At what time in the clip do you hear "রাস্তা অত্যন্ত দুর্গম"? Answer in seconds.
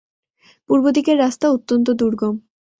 1.17-2.35